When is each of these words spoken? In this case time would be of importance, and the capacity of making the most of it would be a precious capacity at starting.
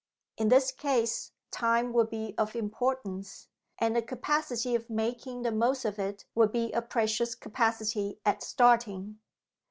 In 0.35 0.49
this 0.49 0.71
case 0.71 1.31
time 1.51 1.93
would 1.93 2.09
be 2.09 2.33
of 2.35 2.55
importance, 2.55 3.49
and 3.77 3.95
the 3.95 4.01
capacity 4.01 4.73
of 4.73 4.89
making 4.89 5.43
the 5.43 5.51
most 5.51 5.85
of 5.85 5.99
it 5.99 6.25
would 6.33 6.51
be 6.51 6.71
a 6.71 6.81
precious 6.81 7.35
capacity 7.35 8.17
at 8.25 8.41
starting. 8.41 9.19